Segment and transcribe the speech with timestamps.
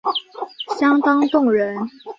[0.79, 1.77] 相当动人